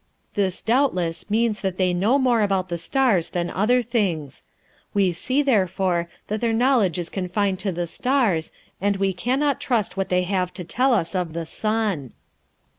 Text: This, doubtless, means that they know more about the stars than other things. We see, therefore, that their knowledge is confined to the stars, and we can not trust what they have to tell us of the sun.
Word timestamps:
This, 0.33 0.63
doubtless, 0.63 1.29
means 1.29 1.61
that 1.61 1.77
they 1.77 1.93
know 1.93 2.17
more 2.17 2.41
about 2.41 2.69
the 2.69 2.79
stars 2.79 3.29
than 3.29 3.51
other 3.51 3.83
things. 3.83 4.41
We 4.95 5.11
see, 5.11 5.43
therefore, 5.43 6.09
that 6.27 6.41
their 6.41 6.51
knowledge 6.53 6.97
is 6.97 7.07
confined 7.07 7.59
to 7.59 7.71
the 7.71 7.85
stars, 7.85 8.51
and 8.81 8.97
we 8.97 9.13
can 9.13 9.39
not 9.39 9.61
trust 9.61 9.97
what 9.97 10.09
they 10.09 10.23
have 10.23 10.55
to 10.55 10.63
tell 10.63 10.95
us 10.95 11.13
of 11.13 11.33
the 11.33 11.45
sun. 11.45 12.13